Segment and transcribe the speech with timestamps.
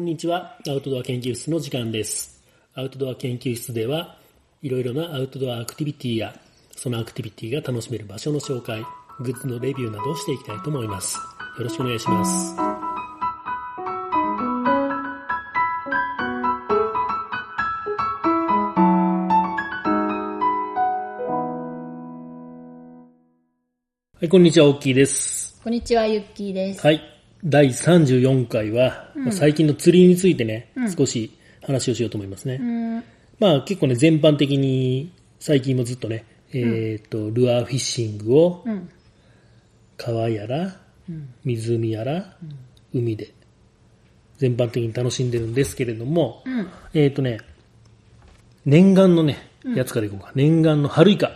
[0.00, 0.56] こんにちは。
[0.66, 2.42] アウトドア研究室の時間です。
[2.72, 4.16] アウトドア研究室では、
[4.62, 6.34] いろいろなアウトドアアクティビティや、
[6.74, 8.82] そのアクティビティが楽しめる場所の紹介、
[9.18, 11.18] グッズのレビューなどをしていきたいと思います。
[11.58, 12.56] よろしくお願いします。
[12.56, 12.80] は
[24.22, 25.60] い、こんにちは、おっきいです。
[25.62, 26.80] こんにちは、ゆっきーです。
[26.80, 27.19] はい。
[27.44, 32.58] 第34回は、まあ最近の釣りについてね、少し話をしようと思いますね。
[32.60, 33.04] うん、
[33.38, 38.90] まあ結構ね、全般的に最近もずっとね、えっ、と、ルアーフィッシングをうん、
[39.96, 40.76] 川やら、
[41.44, 42.36] 湖やら、
[42.92, 43.32] 海で
[44.38, 47.40] 全般的に楽しんでるんですけれども、うん、えっ、とね、
[48.64, 50.32] 念願のね、やつからいこうか。
[50.34, 51.32] 念願の春イカ。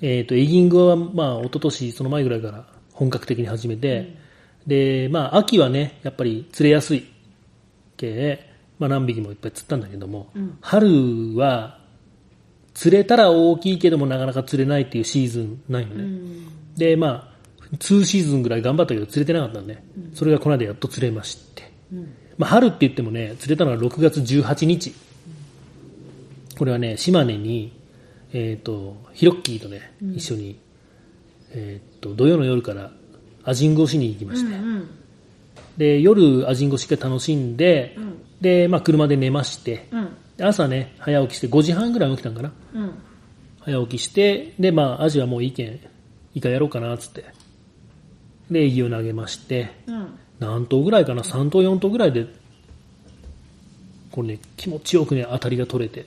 [0.00, 4.16] えっ、と、エギングは、まあ、一昨年その前ぐらいから本格的に始めて、
[4.66, 7.06] で、まあ、秋はね、やっぱり釣れやすい
[7.96, 11.78] 系、まあ、何匹もいっぱい釣ったんだけども、春は、
[12.74, 16.04] 釣れたら大きいけどもなかなか釣れないっていうシーズンないよね。
[16.76, 17.36] で、まあ、
[17.72, 19.66] 2シーズンぐらい頑張ったけど釣れてなかったん。
[19.66, 19.82] で、
[20.14, 21.72] それがこの間やっと釣れまして。
[22.36, 24.94] まあ、春って言ってもね、釣れたのが6月18日。
[26.58, 27.72] これはね、島根に、
[28.32, 30.58] えっ、と、ヒロッキーとね、一緒に、
[31.52, 32.92] えっ、と、土曜の夜から
[33.46, 34.90] アジングをしに行きまして、うん、
[35.78, 37.96] で、夜アジングをしっかり楽しんで、
[38.40, 42.52] で、まあ、車で寝まして、うん、で朝ね、早起きして5時半ぐらいに起きたんかな？
[42.74, 42.90] うん、
[43.60, 45.80] 早起きして、で、まあ、アジはもういいけん、
[46.34, 47.24] イカやろうかな、つって。
[48.50, 50.08] で、エギを投げまして、うん、
[50.38, 52.26] 何頭ぐらいかな、3頭4頭ぐらいで、
[54.10, 56.04] これね、気持ちよくね、当たりが取れて。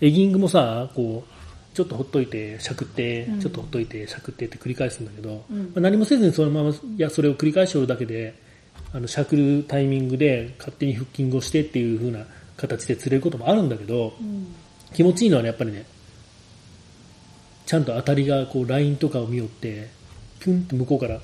[0.00, 1.29] エギングもさ、こう、
[1.72, 5.58] ちょっとほっといて、しゃくって、ちょっとほっといて、しゃくってって繰り返すんだけど、うん。
[5.58, 8.34] まあ何もせずにそのまま、いや、それを繰り返しおるだけで、
[8.92, 12.26] あの、しゃくるタイミングで勝手にフッキングをしてっていう風な
[12.56, 14.54] 形で釣れることもあるんだけど、うん、
[14.92, 15.86] 気持ちいいのはね、やっぱりね、
[17.66, 19.90] ちゃんと当たりがこうラインとかを見よって、
[20.40, 21.20] ピュンって向こうから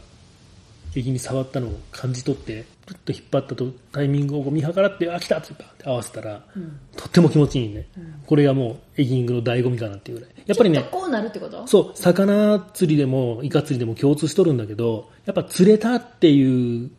[0.97, 6.81] 敵に触ったのを感じ取って、プッと引っ張ったとタイミングをこう見計らって、あ、来たって言って合わせたら、うん。
[6.97, 7.87] とっても気持ちいいね。
[8.27, 10.35] これがもうエギングの醍醐味かなっていうぐらい。
[10.47, 11.67] やっぱりねこうなるってこと？
[11.67, 16.91] そう、魚釣りでもイカ釣りでも共通しとるんだけど、やっぱ釣れたっていう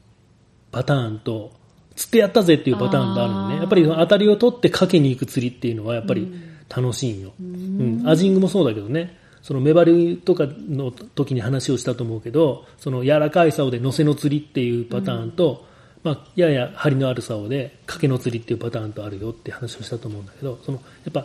[0.72, 1.54] パターンと、
[1.96, 3.56] 釣ってやったぜっていうパターンとあるのね。
[3.56, 6.32] やっぱり当たりを取ってかけに行く釣りっていうのはやっぱり
[6.70, 7.34] 楽しいんよ。
[7.42, 8.04] うん。
[8.06, 9.18] アジングもそうだけどね。
[9.48, 15.66] そのメバルとかの時に話をしたと思うけど、その柔らかい竿で乗せの釣りっていうパターンと、
[16.04, 21.24] まあ、やや張りのある竿で掛けの釣りっていうパターンとあるよって話をしたと思うんだけど、その、やっぱ、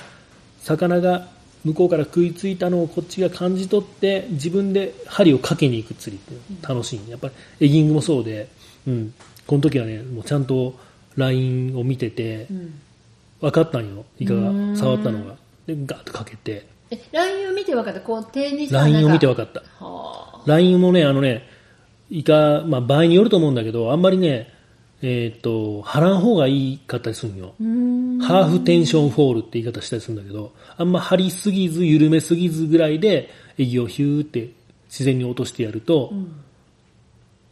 [0.60, 1.26] 魚が
[1.64, 7.34] 向こうから食いついたのをこっちが感じ取って自分で針をかけに行く釣りって楽しい、やっぱり
[7.66, 8.48] エギングもそうで、
[8.86, 9.14] うん、
[9.48, 10.78] この時はねもうちゃんと
[11.16, 12.80] ラインを見ててうん。
[13.40, 14.04] 分かったんよ。
[14.20, 15.34] イカが触ったのが。
[15.66, 18.00] でガーッとかけてえ、ラインを見て分かった。
[18.00, 19.84] こう、手にさラインを見て分かかった。
[19.84, 21.46] はラインもねあのね
[22.10, 24.52] イカ、まあ、場合によると思うんだけどあんまりね
[25.04, 27.54] えっ、と張らん方がいいかったりするんよ。
[28.24, 33.28] ハーフテンションフォールって言い方したりするんだけど、あんま張りすぎず緩めすぎずぐらいで、
[33.58, 34.50] エギをヒューって
[34.86, 36.12] 自然に落としてやると、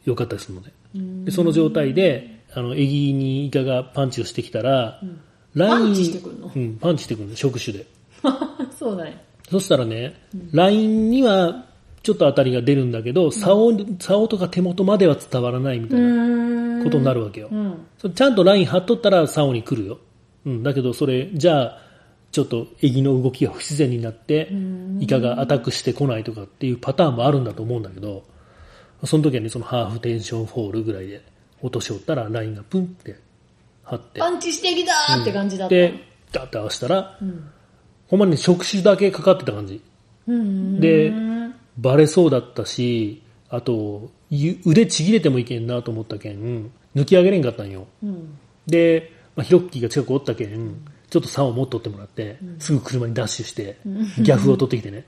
[0.05, 0.71] よかったりするので。
[1.25, 5.01] でその状態で、あの、エギにイカがパンチをしてきたら、
[5.55, 6.53] ライン、パンチしてくんの？
[6.55, 7.85] うん、パンチしてくるの、触手で。
[8.79, 9.25] そうだね。
[9.51, 10.15] そしたらね、
[10.53, 11.67] ラインには
[12.03, 16.85] ちょっと当たりが出るんだけど、竿、竿とか手元までは伝わらないみたいなうん。
[16.85, 17.49] ことになるわけよ。
[17.51, 17.87] うん。
[18.15, 19.99] ちゃんとライン張っとったら竿に来るよ。
[20.47, 20.63] うん。
[20.63, 21.79] だけどそれ、じゃあ、
[22.33, 24.49] ちょっとエギの動きが不自然になって、
[25.01, 28.23] イカがアタックしてこないとかっていうパターンもあるんだと思うんだけど、
[29.05, 31.23] その時はね、そのハーフテンションフォールぐらいで
[31.61, 33.19] 落としおったら、ラインがプンって
[33.83, 35.75] 張って、パンチしてきたーって感じだった。
[35.75, 35.93] で、
[36.33, 37.51] ガッて合わせたら、うん。
[38.11, 39.81] ほんまに触手だけかかってた感じ。
[40.27, 40.81] うん。
[40.81, 41.13] で、
[41.79, 47.87] バレそうだったし、あと、ゆ腕ちぎれてもいけんなと思ったけん、抜き上げれんかったんよ。
[48.03, 48.37] うん。
[48.67, 50.75] で、まあ、ヒロッキーが近くおったけん、
[51.09, 53.79] ちょっと竿を持っとってもらって、すぐ車にダッシュして、
[54.19, 55.05] ギャフを取ってきてね。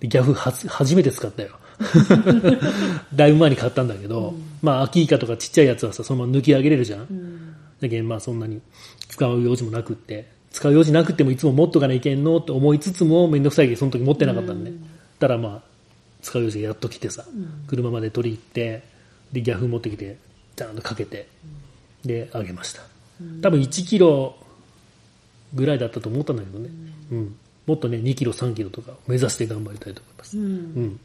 [0.00, 1.50] でギャフは初めて使ったよ。
[3.14, 7.06] だいぶ前に買ったんだけど、まあ、アキイカとかちっちゃいやつはさ、そのまま抜き上げれるじゃん。
[7.80, 8.60] だけど、まあ、そんなに
[9.08, 14.72] 使う用事もなくって、使う用事なくてもいつも持っとかないけんのって思いつつも、めんどくさいけど、その時持ってなかったんで、
[15.18, 15.72] たらまあ、
[16.20, 17.24] 使う用事がやっと来てさ、
[17.66, 18.82] 車まで取り行って、
[19.32, 20.18] で、ギャフ持ってきて、
[20.54, 21.26] ちゃんとかけて、
[22.04, 22.82] で、あげました。
[23.40, 24.36] 多分1キロ
[25.54, 26.70] ぐらいだったと思ったんだけどね。
[27.12, 27.36] うん。
[27.66, 30.38] もっとね、2キロ、3キロとか目指して頑張りたいと思います。
[30.38, 30.44] うん。
[30.44, 31.00] うん。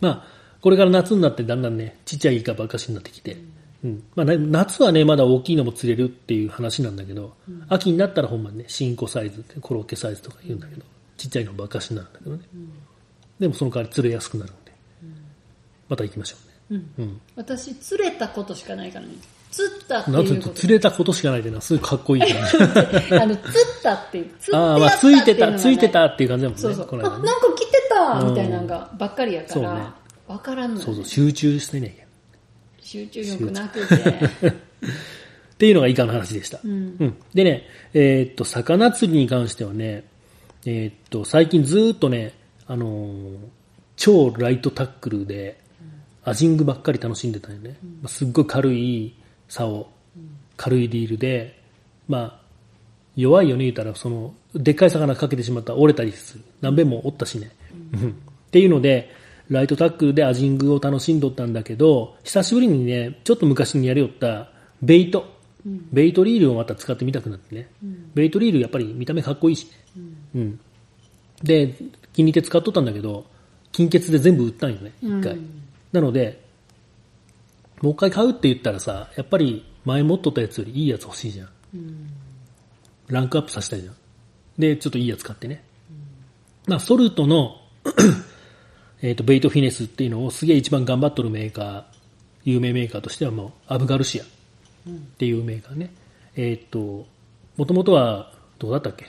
[0.00, 0.26] まあ、
[0.60, 3.36] これから夏になってだんだんね、ちっちゃいイカばっかしになってきて、
[3.84, 7.34] うんまあ、な夏はね、まだ大きいのも釣れるっていう話なんだけど、
[7.68, 10.82] 秋になったらほんまにね、新子サイズってコロッケサイズとか言うんだけど、
[11.16, 12.42] ちっちゃいのばっかしになるんだけどね。
[13.38, 14.72] でもその代わり釣れやすくなるんで、
[15.88, 16.36] また行きましょ
[16.70, 16.82] うね。
[16.98, 17.20] うん。
[17.36, 19.12] 私、釣れたことしかないからね。
[19.50, 20.54] 釣ったっていうこと。
[20.54, 23.14] 釣れたことしかないっていうのはすごいかっこいい感じ。
[23.16, 24.30] あの、釣ったっていう。
[24.38, 26.62] 釣ってああ、まあ、ついてた、ついてたっていう感じだもんね。
[26.62, 27.00] そうそう。
[27.00, 27.22] あ、なんか
[27.56, 29.94] 来てたうんみたいなのがばっかりやから、
[30.26, 32.05] わからんのよそうそう、集中してね。
[32.86, 34.48] 集中力なくて。
[34.48, 36.60] っていうのがイカの話でした。
[36.62, 40.04] うんでね、えーっと、魚釣りに関してはね、
[40.66, 42.34] えーっと、最近ずーっとね、
[42.66, 43.36] あのー
[43.96, 45.58] 超ライトタックルで、
[46.22, 47.78] アジングばっかり楽しんでたよね。
[48.02, 49.16] まあすっごい軽い
[49.48, 49.88] 竿、
[50.58, 51.58] 軽いリールで、
[52.06, 52.40] まあ、
[53.16, 56.44] 弱いよね言うたら、その、でっかい魚かけてしまったら折れたりする。
[56.60, 57.50] 何べんも折ったしね。
[57.94, 58.10] うん
[58.46, 59.10] っていうので、
[59.50, 64.50] ライトタックルでアジングを楽しんどったんだけど、久しぶりにね、ちょっと昔にやりよった、
[64.82, 65.34] ベイト。
[65.92, 67.68] ベイトリールをまた使ってみたくなってね。
[68.14, 69.70] ベイトリールやっぱり見た目かっこいいしね。
[70.34, 70.60] うん。
[71.42, 71.74] で、
[72.12, 73.26] 気に入って使っとったんだけど、
[73.72, 75.36] 金欠で全部売ったんよね、一回。
[75.92, 76.42] なので、
[77.82, 81.48] もう一回買うって言ったらさ、やっぱり前持っとったやつよりいいやつ欲しいじゃん。
[83.08, 83.94] ランクアップさせたいじゃん。
[84.58, 85.62] で、ちょっといいやつ買ってね。
[86.66, 87.60] まあ、ソルトの、
[89.06, 91.84] えっと、ベイトフィネスっていうのをすげえ一番頑張っとるメーカー、
[92.44, 94.26] 有名メーカーとしてはもう、アブガルシアっ
[95.16, 95.92] ていうメーカーね。
[96.34, 97.06] えっと、
[97.56, 99.06] もともとは、どうだったっけ？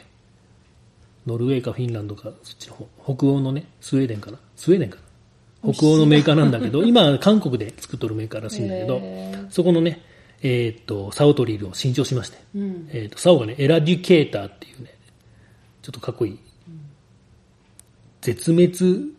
[1.25, 2.87] ノルウェーかフィンランドか、そっちの方。
[3.15, 4.37] 北欧のね、スウェーデンかな？
[4.55, 4.97] スウェーデンか
[5.63, 5.73] な？
[5.73, 9.01] 北欧のメーカーなんだけど、今、韓国で作っとるメーカーらしいんだけど
[9.49, 10.03] そこのね、
[10.43, 12.89] えっと、サオトリールを新調しまして、うん。
[12.93, 14.93] えっ、と、サオがね、エラデュケーターっていうね、
[15.81, 16.39] ちょっとかっこいい、
[18.21, 19.16] 絶滅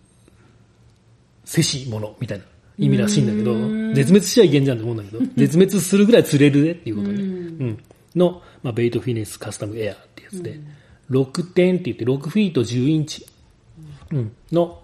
[1.48, 2.44] せしものみたいな
[2.76, 7.78] 意味らしいんだけど、絶滅しちゃいけんじゃんって思うんだけど、 絶滅するぐらい釣れるねっていうことで、うん
[8.14, 10.60] の、まあ、ベイトフィネスカスタムエアってやつで、
[11.10, 13.26] 6点って言って6フィート10インチ、
[14.12, 14.82] うん、の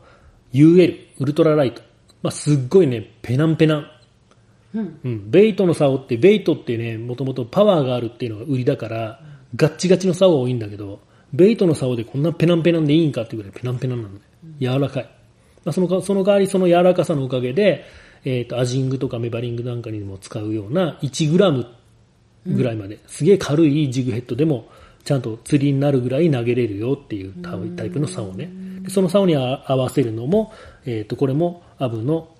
[0.54, 1.82] UL、ウルトラライト。
[2.22, 3.86] まあ、すっごいね、ペナンペナン。
[4.74, 4.98] うん。
[5.04, 9.20] うん、ベイトの竿って、ベイトってね、もともとパワーがあるっていうのが売りだから、
[9.56, 11.00] ガッチガチの竿が多いんだけど、
[11.32, 14.20] ベイトの竿でこんなペナンペナンでいいんかっていうぐらいペナンペナンなのね。
[14.60, 15.10] 柔らかい。
[15.64, 17.84] まあ、そのか、その代わりその柔らかさのおかげで、
[18.24, 21.66] えっ、と、アジングとかメバリングなんかにも使うような1グラム
[22.46, 24.68] ぐらいまで、すげえ軽いジグヘッドでも、
[25.04, 28.50] ちゃんと釣りになるぐらい投げれるよっていうタタイプの竿ね。
[28.82, 30.52] でその竿にあ合わせるのも、
[30.86, 32.34] えっ、と、これもアブの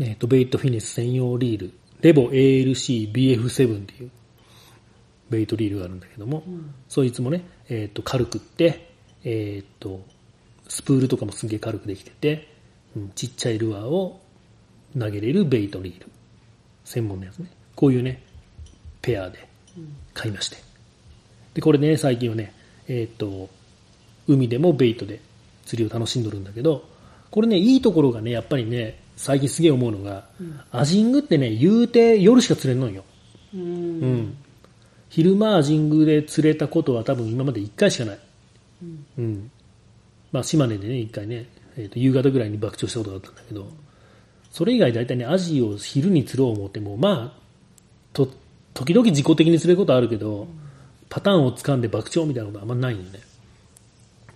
[0.00, 4.10] えっ、と、ベイトフィネス専用リール、レボ ALC BF7 っていう
[5.30, 6.42] ベイトリールがあるんだけども、
[6.88, 8.90] そいつもね、えっ、と、軽くって、
[9.22, 10.04] えっ、と、
[10.68, 12.48] スプールとかもすげえ軽くできてて、
[12.96, 14.20] うんちっちゃいルアーを
[14.98, 16.06] 投げれるベイトリール。
[16.84, 17.50] 専門のやつね。
[17.74, 18.22] こういうね、
[19.02, 19.48] ペアで
[20.12, 20.56] 買いまして。
[21.54, 22.52] で、これね、最近はね、
[22.88, 23.48] えっ、と、
[24.28, 25.20] 海でもベイトで
[25.64, 26.84] 釣りを楽しんどるんだけど、
[27.30, 30.26] これね、いいところがね、やっぱりね、最近すげえ思うのが、
[30.70, 33.04] アジングってね、言うて夜しか釣れんのんよ。
[33.54, 33.60] うん。
[33.60, 34.36] うん。
[35.08, 38.18] 昼間アジングで釣れたことは多分今まで1回しかない。
[39.18, 39.50] うん。
[40.34, 43.68] まあ、島根でね、1回ね、えーと夕方ぐらいに爆釣したことがあったんだけど、
[44.50, 47.40] それ以外大体ね、アジを昼に釣ろう思っても、まあ、
[48.12, 48.28] と、
[48.74, 50.48] 時々自己的に釣れることあるけど、
[51.08, 53.20] パターンを掴んで爆釣みたいなことあんまないんよね。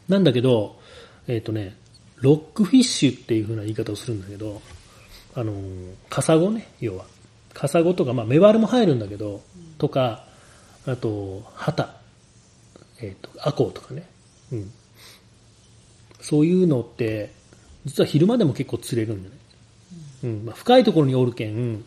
[0.09, 0.79] なんだけど、
[1.27, 1.75] えっ、とね、
[2.17, 4.63] ロックフィッシュっていう風な言い方をするんだけど、
[5.35, 7.07] あのーカサゴね、要は。
[7.55, 9.43] カサゴとか、まあ、メバルも入るんだけど、
[9.79, 10.25] とか、
[10.87, 11.97] あと、ハタ、
[13.01, 14.05] えっ、と、アコウとかね。
[14.53, 14.73] うん。
[16.29, 17.33] そういうのって、
[17.87, 19.41] 実は昼間でも結構釣れるんだよね。
[20.25, 20.45] うん。
[20.45, 21.83] まあ、深いところにおるけん、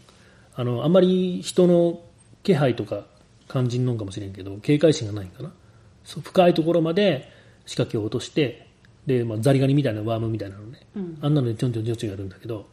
[0.56, 2.02] あの、あんまり人の
[2.42, 3.06] 気配とか
[3.48, 5.52] 感じんのんかもしれんけど、警戒心がないんかな。
[6.06, 7.32] そう深いところまで
[7.68, 8.66] 仕掛けを落として、
[9.06, 12.66] で、まあ、ザリガニみたいなワームみたいなのね、うんあんなのでちょんちょんちょんちょんやるんだけど、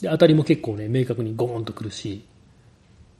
[0.00, 2.24] で、当たりも結構ね、明確にゴーンとくるし、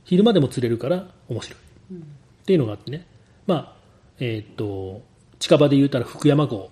[0.04, 1.60] 昼間でも釣れるから面白い。
[1.60, 3.06] っていうのがあってね。
[3.46, 3.76] まあ、
[4.20, 5.02] えーっと、
[5.38, 6.70] 近場で言うたら福山港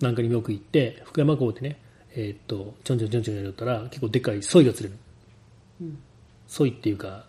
[0.00, 1.78] なんかによく行って、福山港でね、
[2.14, 5.92] えーっと、ちょんちょんちょんちょんやるったら結構でっかいソイが釣れる。
[6.48, 7.24] ソイっていうか、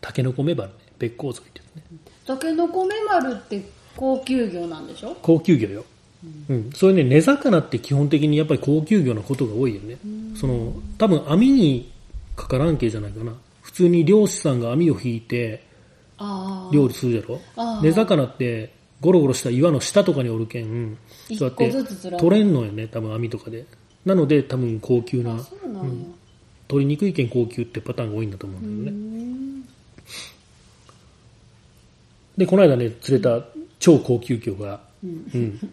[0.00, 1.82] タケノコメバルね、べっこうソイってやつね。
[2.26, 3.62] タケノコメマルって
[3.96, 5.16] 高級魚なんでしょ？
[5.22, 5.84] 高級魚よ。
[6.50, 6.70] うん。
[6.74, 9.96] それね、根魚って基本的にやっぱり高級魚のことが多いよね。
[10.34, 11.92] その、多分網に
[12.34, 13.32] かからん系じゃないかな。
[13.62, 15.64] 普通に漁師さんが網を引いて。
[16.72, 17.38] 料理するじゃろ
[17.82, 18.72] 根魚って
[19.06, 20.98] ゴロゴロした岩の下とかにおるけん、
[21.28, 23.64] 一そうやって取れんのよね、多分網とかで。
[24.04, 25.90] なので多分高級な、そうなんや。
[26.66, 29.36] 取りにくいけん高級ってパターンが多いんだと思うんだよね。
[32.36, 33.46] で、この間ね、釣れた
[33.78, 35.72] 超高級魚が、うん。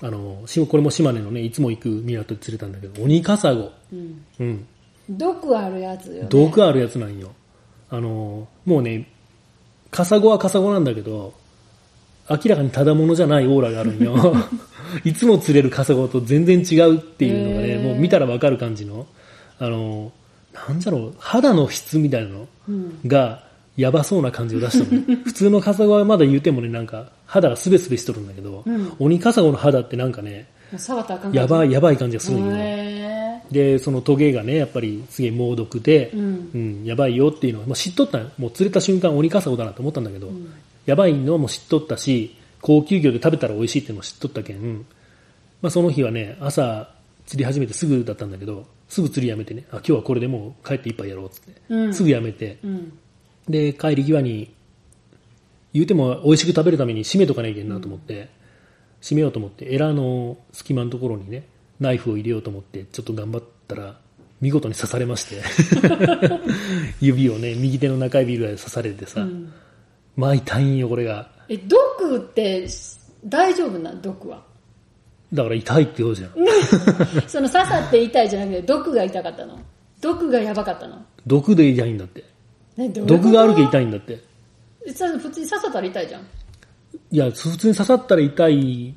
[0.00, 3.72] あの、しこれも島根のね、いつも行く港で釣れたんだけど、鬼カサゴ。
[3.92, 4.24] うん。
[4.38, 4.66] うん。
[5.10, 6.28] 毒あるやつよ、ね。
[6.30, 7.30] 毒あるやつなんよ。
[7.90, 9.06] あの、もうね、
[9.90, 11.34] カサゴはカサゴなんだけど、
[12.30, 14.34] 明らかにただものじゃないオーラがあるんよ。
[15.04, 19.06] いつも釣れるカサゴと全然違うっていうのがね、もう見たらわかる感じの、
[19.58, 20.12] あの、
[20.68, 22.98] なんだろう、肌の質みたいなのうん。
[23.06, 23.44] が
[23.76, 25.16] やばそうな感じを出したのね。
[25.24, 30.46] 普通のカサゴはまだ言うてもね、なんか肌がスベスベしとるんだけど、うん鬼カサゴの肌ってなんかね、
[31.32, 31.72] やばい、い。
[31.72, 32.52] やばい感じがするんよ。
[32.54, 36.50] へで、そのトゲがね、やっぱりすげえ猛毒で、ーうん。
[36.54, 40.46] うん、やばいよっていうのは、まあ、知っとったもう釣れた瞬間鬼カサゴだなと思ったんだけど、ん
[40.90, 44.84] やばいのも知っとったし、高級魚で食べたら美味しいってのも知っとったけん、
[45.62, 46.92] まあ、その日はね、朝
[47.26, 51.94] 釣り始めてすぐだったんだけど、すぐ釣りやめてね、あ、今日はこれでもう帰って一杯やろうっつって、うん。
[51.94, 52.98] すぐやめて、うん。
[53.48, 54.52] で、帰り際に、
[55.72, 58.28] 言うても美味しく食べるために締めとかないけんなと思って、
[59.00, 61.46] 締めようと思って、エラの隙間のところにね、
[61.78, 63.96] ナイフを入れようと思って、ちょっと頑張ったら、
[64.40, 65.40] 見事に刺されまして、
[67.00, 69.52] 指をね、右手の中指ぐらいで刺されてさ、うん
[70.16, 71.30] まあ痛いんよ、これが。
[71.48, 72.66] え、毒って
[73.24, 74.42] 大丈夫な毒は
[75.32, 76.30] だから痛いって言うじゃん。
[77.28, 79.58] その刺さって痛いじゃなくて毒が痛かったの？
[80.00, 81.04] 毒がやばかったの？
[81.26, 82.24] 毒で痛いんだって。
[83.06, 84.18] 毒があるけ痛いんだって。
[84.86, 86.22] 普通に刺さったら痛いじゃん？
[87.12, 88.94] いや、普通に刺さったら痛い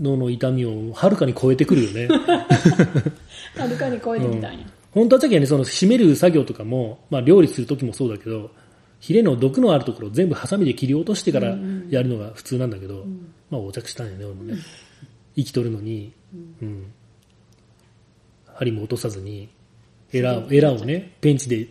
[0.00, 2.08] のの痛みをはるかに超えてくるよね。
[3.56, 4.58] はるかに超えてみたんや。
[4.92, 8.50] 本当はじゃけね、その締める作業とかも、まあ料理するときもそうだけど、
[9.04, 11.58] ヒレの毒のあるところを全部ハサミで切り落としてから
[11.90, 13.04] やるのが普通なんだけど、
[13.50, 14.54] まあ横着したんやね、俺もね。
[15.36, 16.10] 生きとるのに、
[16.62, 16.90] うん。
[18.54, 19.50] 針も落とさずに、
[20.10, 21.68] エラを、エラをね、ペンチで引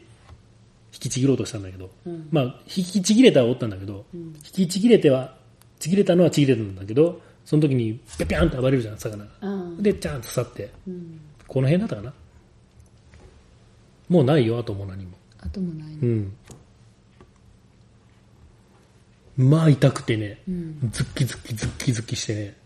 [0.92, 5.36] きちぎろうとしたんだけど、うんまあ引きちぎれたはおったんだけど、引きちぎれては、
[5.80, 9.26] ちぎれたのはちぎれたんだけど、その時にピャピャンと暴れるじゃん、魚。
[9.80, 11.20] で、ちゃんと刺さって、うん。
[11.48, 12.14] この辺だったかな。
[14.08, 15.18] もうないよ、あともう何も。
[15.40, 15.98] あともないね。
[16.04, 16.34] うん。
[19.38, 20.90] まあ痛くてね、うん。
[20.92, 22.58] ズッキズッキズッキズッキしてね。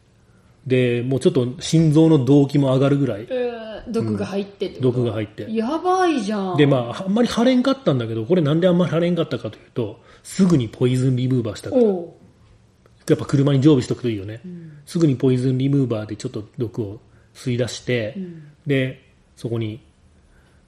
[0.66, 5.52] で、もうちょっと心臓の動悸も上がるぐらいえー、毒が入ってって毒が入って。
[5.54, 6.58] やばいじゃん。
[6.58, 11.84] で、まあ、あんまり腫れんかったんだけど、これなんであんまり腫れんかったかというと、すぐにポイズンリムーバーしたから。
[11.84, 14.42] やっぱ車に常備しとくといいよね。
[14.44, 14.72] うん。
[14.86, 17.00] すぐにポイズンリムーバーでちょっと毒を
[17.34, 18.44] 吸い出して、うん。
[18.66, 19.02] で、
[19.38, 19.80] そこに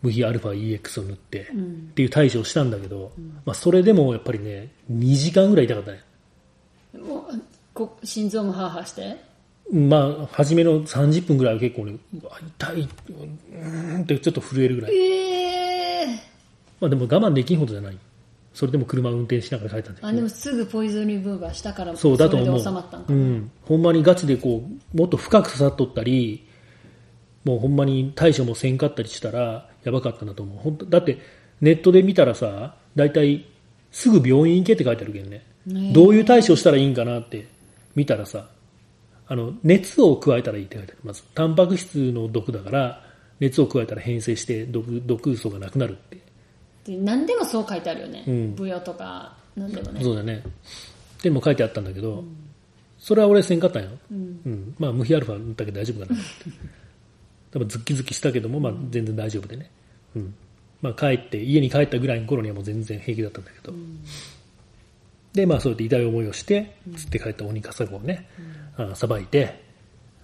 [0.02, 1.94] 無比アルファ EX を塗って、うんっ。
[1.94, 3.12] ていう対処をしたんだけど、
[3.46, 6.04] まあそれでもやっぱりね、2時間ぐらい痛かったね。
[6.94, 7.42] もう
[7.74, 9.18] こ心臓もハーハーして？
[9.72, 11.96] まあ、初めの30分ぐらいは結構ね、
[12.58, 14.96] 痛い、うーんってちょっと震えるぐらい。
[14.96, 16.06] ええ
[16.80, 17.98] まあでも我慢できんほどじゃない。
[18.52, 20.06] それでも車運転しながら帰ったんだー。
[20.08, 20.18] あ、けど。
[20.18, 23.06] でもすぐポイズンリムーバーしたから、そうだと思う。
[23.10, 23.52] うん。
[23.64, 24.64] ほんまにガチでこ
[24.94, 26.48] う、もっと深く刺さっとったり、
[27.46, 30.58] もうほんまに対処もせんかったりしたら、やばかったなと思う。
[30.58, 31.18] 本当だって、
[31.62, 33.46] ネットで見たらさ、大体、
[33.92, 35.44] すぐ病院行けって書いてあるけんね。
[35.94, 37.48] どういう対処したらいいんかなって
[37.96, 38.50] 見たらさ、
[39.28, 41.02] あの、熱を加えたらいいって書いてある。
[41.04, 43.04] まず、タンパク質の毒だから、
[43.40, 46.18] 熱を加えたら変性して毒、毒素がなくなるって。
[46.86, 48.24] で何でもそう書いてあるよね。
[48.28, 50.04] うん舞踊とか、何でもね。
[50.04, 50.44] そうだね。
[51.22, 52.24] でも書いてあったんだけど、
[52.98, 53.90] それは俺せんかったんよ。
[54.12, 54.42] うん。
[54.46, 54.76] うん。
[54.78, 56.26] まあ、無比アルファ塗ったけど大丈夫かなって。
[57.52, 59.70] 多分ズッキズキしたけども、まあ、全然大丈夫でね。
[60.16, 60.36] うん。
[60.82, 63.74] まあ、帰って、家に帰ったぐらいの頃にはもう全然平気だったんだけど。
[65.34, 68.28] で、まあ、そうやって痛い思いをして、釣って帰った鬼カサゴをね、
[68.78, 69.64] あさばいて、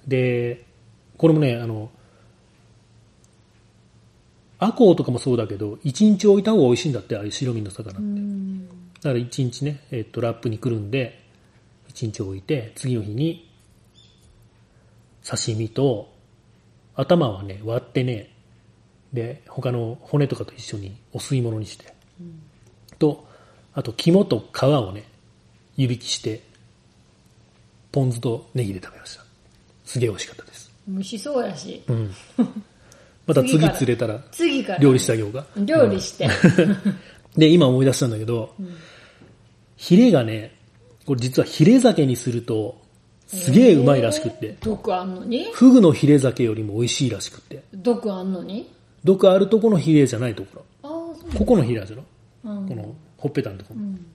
[0.08, 0.64] で、
[1.18, 1.90] これもね、あの、
[4.58, 8.00] アコウとかもそうだけど、一日置いた方が美味しいんだって、ああいう白身の魚って。
[8.02, 8.68] うん。
[8.68, 11.24] だから一日ね、えっと、ラップにくるんで、
[11.90, 13.52] 一日置いて、次の日に、
[15.24, 16.15] 刺身と、
[16.96, 18.32] 頭はね、割ってね、
[19.14, 21.94] で、他の骨とかと一緒にお吸い物にして、
[23.00, 23.26] と、
[23.74, 25.04] あと肝と皮をね、
[25.78, 26.42] 湯引きして、
[27.92, 29.24] ポン酢とネギで食べました。
[29.86, 30.72] すげえ美味しかったです。
[30.88, 31.84] 美味しそうやし。
[31.88, 32.14] うん。
[33.28, 34.80] また次釣れたら、次から。
[34.80, 35.46] 料理してあげようか。
[35.58, 36.30] 料理して。
[37.36, 38.54] で、今思い出したんだけど、
[39.76, 40.56] ヒレがね、
[41.06, 42.82] これ実はヒレ酒にすると、
[43.28, 45.46] すげえうまいらしくって、毒あんのに？
[45.54, 48.72] フグのヒレ酒よりも美味しいらしくって、毒あんのに？
[49.04, 52.04] 毒あるとこのヒレじゃないところ、ここのヒレじゃろ、
[52.44, 52.68] うん。
[52.68, 54.06] このほっぺたのところ、うん。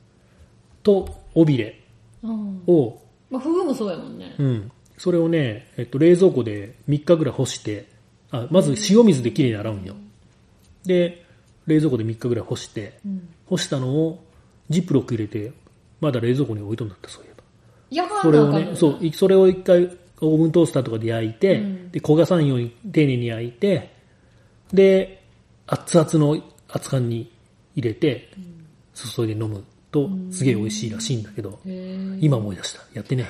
[0.82, 1.80] と、尾びれ
[2.22, 2.62] うん。
[2.66, 3.00] を、
[3.30, 4.34] まあ、フグもそうやもんね。
[4.38, 7.88] うん、それをね、えっと、冷蔵庫で3日ぐらい干して、
[8.30, 9.94] あ、まず塩水できれいに洗うんよ。
[10.84, 11.24] で、
[11.66, 13.28] 冷蔵庫で3日ぐらい干して、うん。
[13.46, 14.24] 干したのを
[14.70, 15.52] ジップロック入れて、
[16.00, 17.29] まだ冷蔵庫に置いとんだった、そういえ
[18.22, 19.84] それをね、そう、いそれを一回
[20.20, 23.92] オーブントースターとかで焼いて、うんで、焦がさんように丁寧に焼いて、
[24.72, 25.22] で、
[25.66, 27.32] 熱々の熱燗に
[27.74, 28.28] 入れて、
[28.94, 31.58] 注いで飲むと、すげえ美味しいらしいんだけど、
[32.20, 32.80] 今思い出した。
[32.92, 33.26] やってね。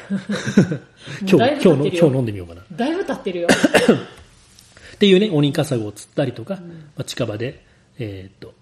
[1.27, 2.63] 今日、今日今日飲んでみようかな。
[2.63, 3.49] っだいぶ経ってるよ。
[4.99, 6.63] ていうね、鬼カサゴを釣ったりとか、ま
[6.99, 7.65] あ、近場で、
[7.99, 8.53] えーっと、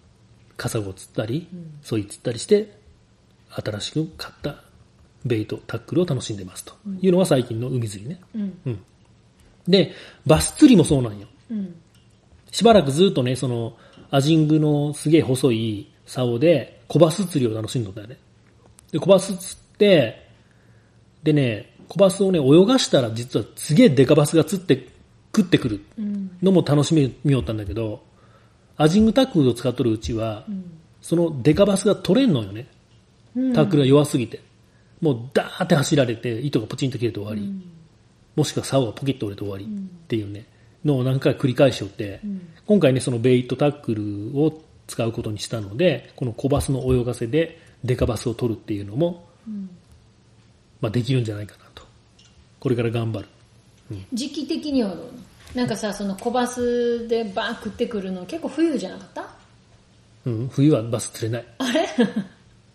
[0.56, 1.48] カサゴを釣ったり、
[1.82, 2.78] ソイ釣ったりして、
[3.50, 4.62] 新しく買った
[5.24, 8.20] ベイト、タックルを楽しんでますというのが最近の海釣りね。
[8.34, 8.58] うん。
[8.66, 8.80] うん。
[9.66, 9.92] で、
[10.26, 11.26] バス釣りもそうなんよ。
[11.50, 11.74] うん。
[12.50, 13.76] しばらくずっとね、その、
[14.10, 18.18] アジングのすげえ細い竿で、小バス釣りを楽しんどったよね。
[18.90, 20.28] で、小バス釣って、
[21.22, 24.88] でね、小バスをね、泳がしたら実はすげえデカバスが釣って、
[25.36, 26.30] 食ってくるうん。
[26.42, 28.02] のも楽しみみよったんだけど、
[28.76, 30.46] アジングタックルを使っとるうちは、
[31.02, 32.66] そのデカバスが取れんのよね。
[33.36, 34.40] うんタックルが弱すぎて。
[35.00, 37.52] もうダーって走られて、糸がポチンと切れて終わり。
[38.36, 39.68] もしくは竿がポキッと折れて終わりっ
[40.06, 40.46] ていうね、
[40.84, 42.20] のを何回か繰り返しよって、
[42.66, 49.26] 今回ね、そのベイトタックルを使うことにしたので、この小バスの泳がせでデカバスを取るっていうのも、
[50.80, 51.82] まあできるんじゃないかなと。
[52.60, 53.28] これから頑張る。
[54.12, 55.08] 時期的にはどう
[55.54, 59.28] なんかさ、その小バスでバーン食ってくるの結構冬じゃなかった？
[60.26, 61.46] うん、冬はバス釣れない。
[61.58, 61.88] あれ？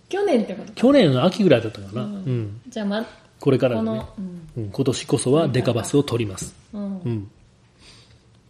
[0.10, 0.74] 去年ってこと？
[0.74, 2.04] 去年の秋ぐらいだったかな。
[2.04, 2.62] うん。
[2.68, 3.06] じゃあま、
[3.40, 4.00] これからこのね。
[4.00, 4.64] の、、うん。
[4.64, 6.56] うん、今年こそはデカバスを取ります。
[6.74, 7.02] うん。
[7.02, 7.32] うん。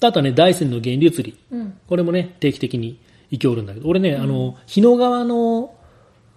[0.01, 1.37] あとはね、大山の源流釣り。
[1.51, 1.77] うん。
[1.87, 2.99] これもね、定期的に
[3.31, 5.73] 行きおるんだけど、俺ね、あの、日野川の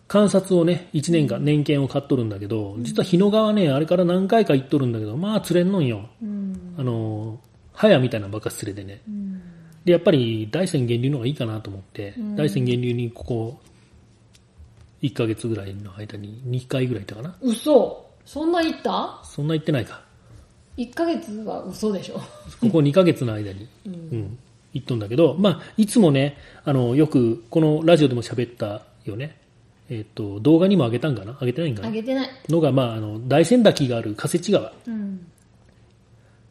[0.06, 6.08] 観察をね、1年間、年券を買っとるんだけど、実は日野川ね、あれから何回か行っとるんだけど、まあ釣れんのんよ。
[6.22, 6.74] うん。
[6.78, 7.40] あの、
[7.72, 9.02] 早みたいなのばっか釣れてね。
[9.08, 9.42] うん。
[9.84, 13.60] で、やっぱり大山源流の方がいいかなと思って、大山源流にここ、
[15.02, 17.36] 1ヶ月ぐらいの間に2回ぐらい行ったかな。
[17.42, 19.20] 嘘そんな行った？
[19.24, 20.00] そんな行ってないか。
[20.76, 22.14] ?1 ヶ月は嘘でしょ。
[22.14, 22.22] こ
[22.60, 24.38] こ2ヶ月の間に、うん、
[24.72, 29.38] 行っとんだけど、まあ、いつもね、あの、よく、このラジオでも喋ったよね。
[29.88, 31.32] えっ、と、動画にも上げたんかな？
[31.40, 31.88] 上げてないんかな？
[31.88, 32.28] あげてない。
[32.48, 35.26] のが、まあ、あの、大仙滝がある加瀬地川うん。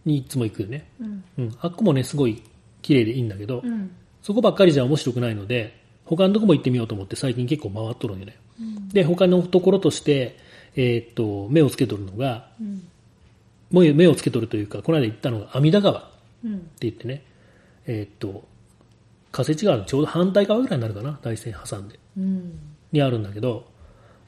[0.06, 0.88] にいつも行くよね。
[1.02, 1.24] うん。
[1.40, 1.58] うん。
[1.60, 2.42] あっこもね、すごい
[2.82, 3.92] 綺麗でいいんだけど、うん。
[4.22, 8.38] そこばっかりじゃ面白くないので、他のとこも行ってみようと思って最近結構回っとるんよね。
[8.94, 10.38] で、他のところとして、
[10.76, 12.88] えっ、と、目をつけとるのが、うん。
[13.72, 16.10] もう目をつけとるというか、この間行ったのが阿弥陀川。
[16.44, 16.56] うん。
[16.56, 17.24] って言ってね、
[17.88, 18.46] えーっと、
[19.32, 22.00] 加瀬地川のちょうど反対側ぐらいになるかな、大山挟んで。
[22.18, 22.60] うん。
[22.92, 23.66] にあるんだけど、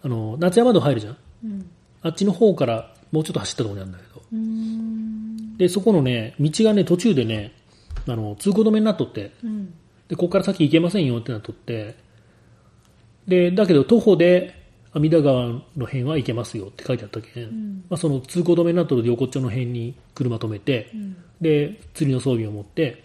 [0.03, 1.69] あの、夏山道入るじゃんうん。
[2.01, 4.21] あっちの方からもうちょっと走ったところにあるんだけど。
[4.33, 5.57] うん。
[5.57, 7.53] で、そこのね、道がね、途中でね、
[8.07, 9.73] あの、通行止めになっとって、うん。
[10.07, 11.95] で、ここから先行けませんよってなっとって、
[13.27, 14.57] で、だけど徒歩で
[14.93, 20.91] 阿弥陀川の辺は行けますよって書いてあったけん、まあ、その通行止めになっとる横っちょの辺に車止めて、
[21.41, 23.03] で、釣りの装備を持って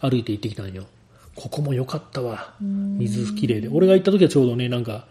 [0.00, 0.86] 歩いて行ってきたんよ。
[1.34, 2.54] ここも良かったわ。
[2.60, 3.68] 水きれいで。
[3.68, 5.06] 俺が行った時はちょうどね、なんか、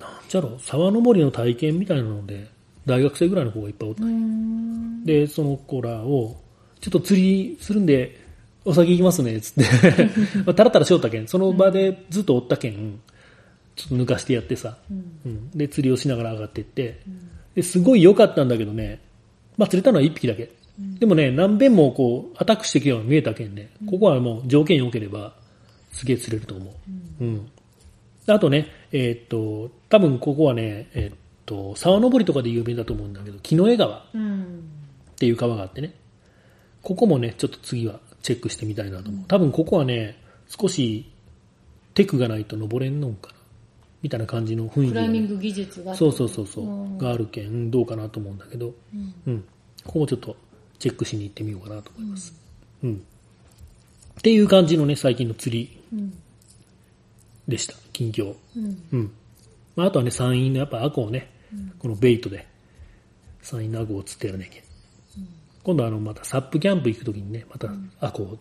[0.00, 2.50] なんじゃろう、沢登りの体験みたいなので、
[2.86, 5.04] 大学生ぐらいの子がいっぱいおったんようん。
[5.04, 6.40] で、その子らを、
[6.80, 8.21] ちょっと釣りするんで、
[8.64, 10.08] お酒行きますね、つって。
[10.46, 13.00] まあ、たらたらしよったけん、その場でずっとおったけん、
[13.74, 17.00] ちょっと抜かしてやってさ、うんで、釣りをしながら上がっていって、
[17.54, 19.00] ですごい良かったんだけどね、
[19.56, 20.50] まあ釣れたのは一匹だけ。
[20.98, 25.34] でもね、何遍もこう、アタックしてきたように見えたけんね、ここはもう条件良ければ、
[25.92, 26.74] すげえ釣れると思
[27.20, 27.24] う。
[27.24, 27.46] うん。
[28.26, 34.06] であとね、えーっと、多分ここはね、えーっと、沢登りとかで有名だと思うんだけど、木の江川。
[34.14, 34.42] うん。
[34.42, 35.94] っていう川があってね。
[36.82, 39.24] ここもね、ちょっと次はチェックしてみたいなと思う。
[39.26, 40.16] 多分ここはね、
[40.48, 41.10] 少し
[41.94, 43.34] テクがないと登れんのんかな。
[44.02, 45.94] みたいな感じの雰囲気がね、クライミング技術が。
[45.94, 48.74] そうそうそうそう、うんがあるけん、どうかなと思うんだけど、
[49.26, 49.44] うん。
[49.84, 50.36] ここもちょっと
[50.78, 52.34] チェックしに行ってみようかなと思います。
[52.82, 52.94] うん。
[52.94, 56.14] っていう感じのね、最近の釣りうん。
[57.46, 57.74] でした。
[57.92, 58.34] 近況。
[58.56, 58.82] うん。
[58.92, 59.12] うん。
[59.76, 61.30] まあ、あとはね、山陰のやっぱアコをね、
[61.78, 62.46] このベイトで、
[63.40, 64.62] 山陰のアコを釣ってやるねんけん。
[65.64, 67.68] 今度はあの、またサップキャンプ行くときにね、また
[68.00, 68.38] アコを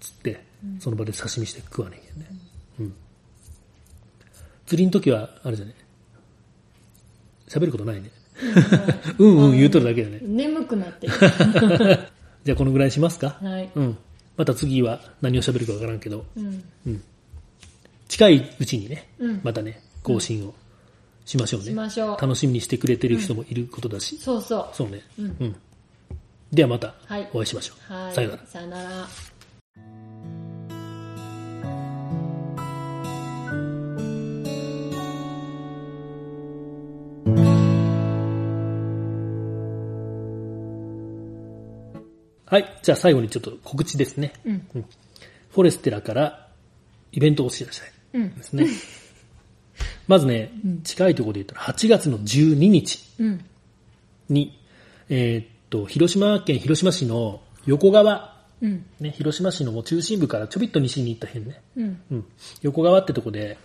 [0.00, 0.44] 釣って、
[0.78, 2.26] その場で刺身して食わねんけんね。
[2.80, 2.94] うん。
[4.66, 5.74] 釣りの時は、あれじゃね、
[7.48, 8.10] 喋ることないね。
[9.18, 10.18] うんうん言うとるだけだね。
[10.22, 11.12] 眠くなってる。
[12.44, 13.38] じゃあこのぐらいにしますか？
[13.40, 13.70] はい。
[13.74, 13.96] うん。
[14.36, 17.02] また次は何を喋るかわからんけど、うん。
[18.08, 20.54] 近いうちにね、うんまたね、更新を
[21.24, 21.66] しましょうね。
[21.66, 24.68] しましょう楽しみにしてくれてる人もいることだし、そうそう。
[24.72, 25.02] そうね。
[25.18, 25.56] うんうん。
[26.54, 26.94] ではまた
[27.32, 27.92] お会いしましょう。
[27.92, 28.46] はい、さよなら。
[28.46, 28.90] さよなら。
[42.46, 42.78] はい。
[42.82, 44.32] じゃあ最後にちょっと告知ですね。
[44.44, 44.68] うん。
[44.76, 44.82] うん、
[45.50, 46.48] フォレステラから
[47.10, 48.62] イベントをお知らせですね。
[48.62, 48.70] うん、
[50.06, 53.00] まずね、うん、近いところで言ったら8月の12日
[54.28, 54.56] に、
[55.08, 58.32] えー、と、広島県広島市の横川、
[58.62, 58.86] うん。
[59.00, 62.00] ね、広島市の中心部からちょびっと西に行った辺ね、うん。
[62.12, 62.26] うん、
[62.62, 63.58] 横川ってとこで、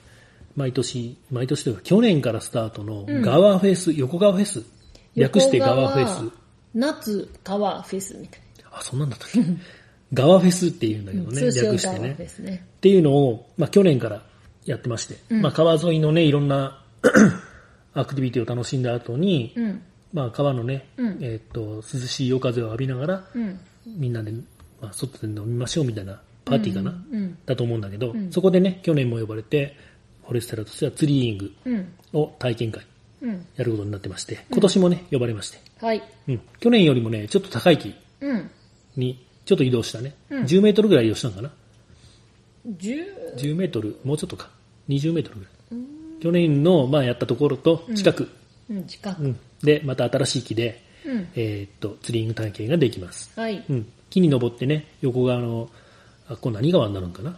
[0.55, 4.63] 毎年、毎年というか去年からスタートの川フェス、横川フェス、
[5.15, 6.31] 略して川フェス。
[6.73, 8.41] 夏川フェスみたい
[8.71, 9.39] あ、そんなんだったっけ？
[10.11, 11.29] 川フェスって言うんだけどな。
[11.29, 12.23] ね、通称略してね川フ。
[12.23, 12.65] ェスね。
[12.77, 14.23] っていうのを、まあ、去年から
[14.65, 16.83] やってまして、まあ、川沿いのね、いろんな
[17.93, 19.81] アクティビティを楽しんだ後に、うん。
[20.13, 23.59] まあ、川のね、うんえーっと、涼しい夜風を浴びながら、うん。
[23.85, 24.31] みんなで、
[24.81, 27.37] まあ、外で飲みましょうみたいなパーティーかな、うん。
[27.45, 29.75] だと思うんだけど、そこでね、去年も呼ばれて、
[30.23, 31.93] フォレステラとしてはツリーイングうん。
[32.13, 32.85] を体験会
[33.21, 33.45] うん。
[33.55, 36.01] やることになってまして、今年もね、呼ばれまして、はい。
[36.27, 38.49] うん、去年よりもね、ちょっと高い木うん。
[38.95, 41.51] にちょっと移動したね、10メートルぐらい移動したのかな？
[42.65, 42.95] 十、
[43.37, 44.49] 10メートル、もうちょっとか、
[44.89, 46.19] 20メートルぐらい。
[46.21, 48.29] 去年の、まあ、やったところと近く、
[48.69, 49.23] うん、近く。
[49.23, 51.27] うんで、また新しい木で、うん。
[51.35, 53.31] えーっと、ツリーイング体験ができます。
[53.35, 53.63] はい。
[53.69, 55.69] うん、木に登ってね、横側の、
[56.27, 57.37] あ、これ何川になるんかな？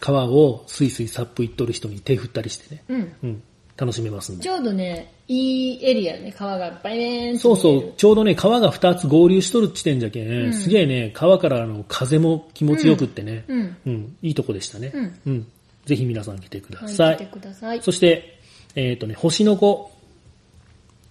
[0.00, 3.12] 川をスイスイサップ行っとる人に手振ったりしてね、うん。
[3.22, 3.42] うん、
[3.76, 4.50] 楽しめますんでち。
[4.50, 13.76] ょうどね、いいエリアね、川がバイベーンそうそう、ちょうどね、川が2つ合流しとる地点じゃけん、すげえね、川からの風も気持ちよくってね、うん。
[13.86, 14.90] うん、いいとこでしたね。
[14.94, 15.46] うんうん。
[15.84, 17.16] ぜひ皆さん来てくだはい、さい。
[17.16, 17.82] 来てください。
[17.82, 18.38] そして、
[18.74, 19.90] えっ、とね、星の子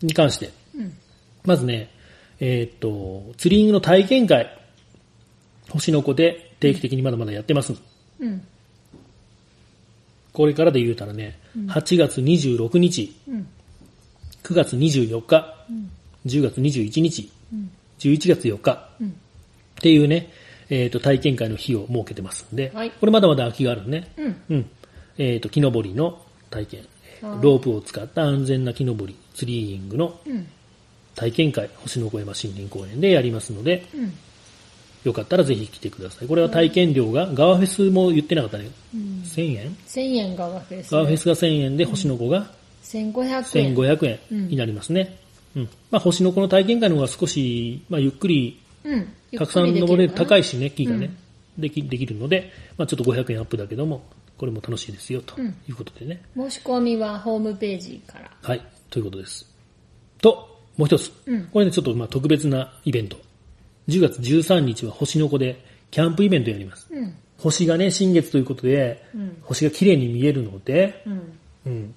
[0.02, 0.94] に関して、うん。
[1.46, 1.90] まずね、
[2.40, 4.56] えっ、と、ツリーイングの体験会、
[5.70, 7.74] 星の子で定期的にまだまだやってます。
[8.20, 8.42] うん。
[10.34, 13.48] これからで言うたらね、8月26日、うん。
[14.44, 15.92] 9月24日、うん。
[16.26, 17.72] 10月21日、うん。
[18.00, 19.10] 11月4日うん。
[19.10, 19.12] っ
[19.82, 20.32] ていうね、
[20.70, 24.12] えっ、と、体験会の日を設けてますんで、はいこれまだまだ空きがあるね。
[24.18, 24.42] うん。
[24.50, 24.70] うん。
[25.18, 26.90] えっ、と、木登りの体験、はい
[27.42, 30.48] ロープを使った安全な木登り、ツリーイングのうん。
[31.16, 34.14] 体験会、星の小山森林公園でやりますので、うん。
[35.04, 36.28] よかったらぜひ来てください。
[36.28, 38.70] これは体験料が、ガワフェスも言ってなかったね。
[38.94, 39.02] うん。
[39.26, 40.92] 1000円？1000円川フェス。
[40.92, 42.52] ガワフェスが1000円で、星の子が
[42.84, 43.76] 1500円。
[43.76, 45.18] 1500円になりますね。
[45.56, 45.70] うん。
[45.92, 49.08] まあ、星の子の体験会の方が少し、まあ、ゆっくり、うん。
[49.38, 50.50] たくさん登れる、高いし。
[50.52, 51.12] しね、木がね、
[51.58, 54.04] でき、できるので、まあ、ちょっと500円アップだけども、
[54.38, 56.22] これも楽しいですよ、とうんいうことでね。
[56.34, 58.32] 申し込みはホームページから。
[58.42, 59.46] はい、ということです。
[60.22, 61.12] と、もう一つ。
[61.26, 63.18] うんこれね、ちょっとまあ特別なイベント。
[63.88, 66.88] 10月13日は星の子でキャンプイベントやります。
[66.92, 67.16] うん。
[67.38, 71.40] 星がね、新月ということで、うん星が綺麗に見えるので、うん。
[71.66, 71.96] うん。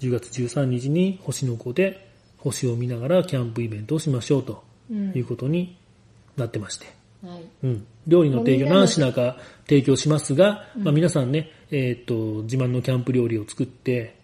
[0.00, 5.76] 10月13日に星の子で星を見ながらキャンプイベントをしましょうとうんいうことに
[6.36, 6.86] なってまして。
[7.26, 7.42] はい。
[7.62, 7.86] うん。
[8.06, 14.16] 料理の提供何品か提供しますが、まあ皆さんね、えーっと、自慢のキャンプ料理を作って、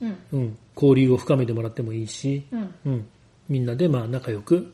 [0.00, 0.16] うん。
[0.32, 2.74] うん、交流を深めてもらってもいいし、うん。
[2.86, 3.06] うん、
[3.48, 4.72] みんなでまあ仲良く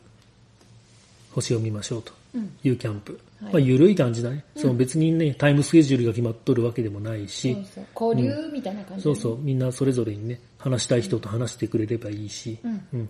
[1.34, 2.56] 星を見ましょうとうん。
[2.62, 3.12] いうキャンプ。
[3.12, 4.44] はいまあ緩い感じだね。
[4.56, 7.54] その別にね、タイムスケジュールが決まっとるわけでもないし。
[7.98, 12.86] 交流みたいな感じ、そうそう、みんなそれぞれにね、話したい人と話してくれればいいし、うん。
[12.94, 13.08] うん、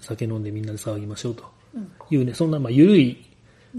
[0.00, 1.90] 酒飲んでみんなで騒ぎましょうとうん。
[2.10, 3.24] いうね、そんなまあ緩い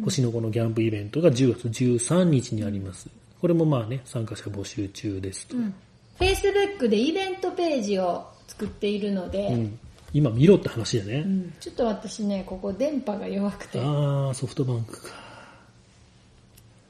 [0.06, 3.10] 星の子のキャンプイベントが10月13日にあります。
[3.42, 5.58] これもまあね、参加者募集中ですと。
[5.58, 5.74] うん。
[6.18, 9.80] Facebook でイベントページを作っているので、うん
[10.12, 11.24] 今見ろって話だね。
[11.24, 15.10] うんちょっと私ね、ここ電波が弱くて、ああ、ソフトバンクか。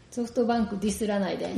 [0.10, 1.54] ソフトバンクディスらないで。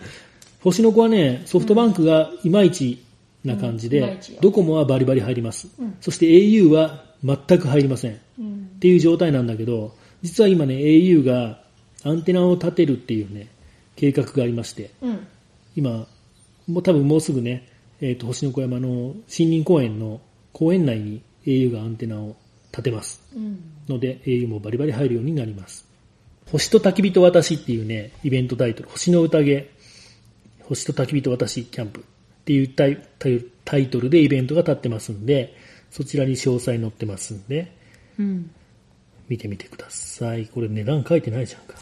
[0.62, 3.02] 星の子はね、ソフトバンクがいまいち
[3.44, 5.94] な感じでうんいまいちよ、ドコモはバリバリ入りますうん。
[6.00, 8.12] そして au は全く入りません。
[8.12, 8.70] っうん。
[8.80, 11.62] ていう状態なんだけど、実は今ね、au が
[12.04, 13.48] アンテナを立てるっていうね、
[13.96, 15.26] 計画がありまして、うん。
[15.76, 16.06] 今、
[16.66, 17.68] もう多分もうすぐね、
[18.02, 20.20] えっ、と、星の小山の森林公園の
[20.52, 22.36] 公園内に au がアンテナを
[22.72, 23.22] 立てます。
[23.34, 23.60] うん。
[23.88, 25.86] ので au もバリバリ入るようになります。
[26.50, 29.70] 星と焚き火と私っていうね、イベントタイトル、星の宴、
[30.64, 32.02] 星と焚き火と私キャンプっ
[32.44, 32.88] ていうタ
[33.78, 35.56] イトルでイベントが立ってますんで、
[35.92, 37.70] そちらに詳細載ってますんで、
[38.18, 38.50] うん。
[39.28, 40.48] 見てみてください。
[40.48, 41.78] これ値段書いてないじゃんか。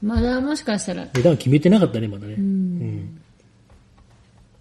[0.00, 2.34] まだもしかしたら、値段決めてなかったね、まだね。
[2.34, 2.42] うん。
[2.42, 2.46] う
[2.84, 3.22] ん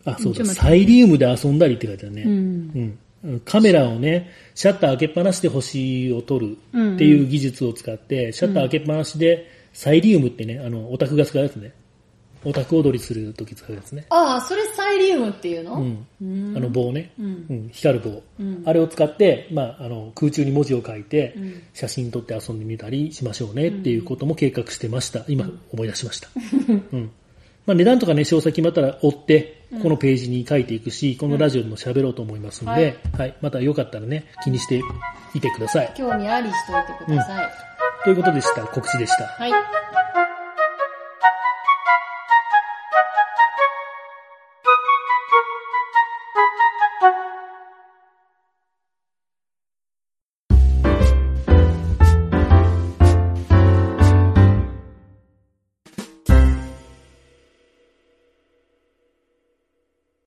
[0.05, 0.45] あ、そうだ。
[0.45, 2.23] サイリウムで遊んだりって書いてあるね。
[2.23, 2.97] うん。
[3.23, 11.73] うん、カメラをね、シャッター開けっぱなしで星を撮るっていう技術を使って、シャッター開けっぱなしで、サイリウムってね、あの、オタクが使うやつね。
[12.47, 14.05] オタク踊りするとき使うやつね。
[14.09, 15.77] ああ、それサイリウムっていうの？
[15.77, 16.05] うん。
[16.21, 17.11] うんあの棒ね。
[17.19, 17.69] うんうん。
[17.73, 18.21] 光る棒。
[18.39, 25.25] うんあれを使って、まあ、あの、空中に文字を書いてうん、写真撮って遊んでみたりしましょうねっていうことも計画してました。
[25.27, 26.29] 今、思い出しました。
[26.93, 27.09] うん。
[27.65, 33.35] まあ、値段とかね、詳細決まったら追って、このページに書いていくし、このラジオでも喋ろうと思いますので、はい。
[33.41, 34.81] またよかったらね、気にして
[35.33, 35.91] いてください。
[35.95, 37.51] 興味ありしといてください。
[38.03, 38.61] ということでした。
[38.61, 39.25] 告知でした。
[39.25, 39.51] はい。